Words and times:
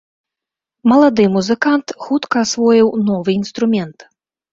Малады 0.91 1.25
музыкант 1.35 1.87
хутка 2.05 2.37
асвоіў 2.45 2.87
новы 3.11 3.31
інструмент. 3.41 3.97